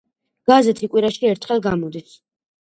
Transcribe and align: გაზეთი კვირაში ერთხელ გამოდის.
გაზეთი 0.51 0.89
კვირაში 0.93 1.29
ერთხელ 1.33 1.63
გამოდის. 1.69 2.17